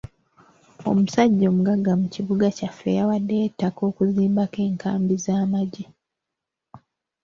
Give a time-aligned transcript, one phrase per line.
[0.89, 5.85] Omusajja omugagga mu kibuga kyaffe yawaddeyo ettaka okuzimba ko enkambi z'amagye.